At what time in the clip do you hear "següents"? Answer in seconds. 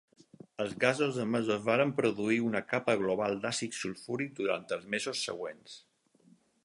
5.31-5.77